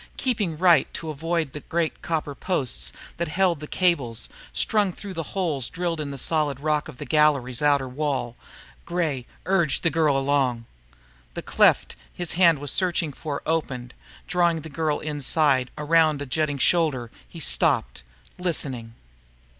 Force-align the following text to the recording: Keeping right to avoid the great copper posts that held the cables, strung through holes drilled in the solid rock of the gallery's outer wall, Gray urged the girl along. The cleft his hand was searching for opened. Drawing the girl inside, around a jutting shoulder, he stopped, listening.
Keeping 0.17 0.57
right 0.57 0.91
to 0.95 1.11
avoid 1.11 1.53
the 1.53 1.59
great 1.59 2.01
copper 2.01 2.33
posts 2.33 2.91
that 3.17 3.27
held 3.27 3.59
the 3.59 3.67
cables, 3.67 4.29
strung 4.51 4.91
through 4.91 5.13
holes 5.13 5.69
drilled 5.69 5.99
in 6.01 6.09
the 6.09 6.17
solid 6.17 6.59
rock 6.59 6.87
of 6.87 6.97
the 6.97 7.05
gallery's 7.05 7.61
outer 7.61 7.87
wall, 7.87 8.35
Gray 8.83 9.27
urged 9.45 9.83
the 9.83 9.91
girl 9.91 10.17
along. 10.17 10.65
The 11.35 11.43
cleft 11.43 11.95
his 12.11 12.31
hand 12.31 12.57
was 12.57 12.71
searching 12.71 13.13
for 13.13 13.43
opened. 13.45 13.93
Drawing 14.27 14.61
the 14.61 14.69
girl 14.69 15.01
inside, 15.01 15.69
around 15.77 16.19
a 16.19 16.25
jutting 16.25 16.57
shoulder, 16.57 17.11
he 17.29 17.39
stopped, 17.39 18.01
listening. 18.39 18.95